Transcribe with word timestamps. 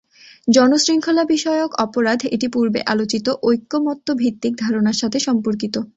জন 0.47 0.71
শৃংখলা 0.83 1.23
বিষয়ক 1.25 1.71
অপরাধ 1.85 2.19
এটি 2.35 2.47
পূর্বে 2.47 2.79
আলোচিত 2.85 3.25
ঐক্যমত্য 3.43 4.07
ভিত্তিক 4.21 4.53
ধারণার 4.57 4.97
সাথে 5.01 5.17
সম্পর্কিত। 5.27 5.75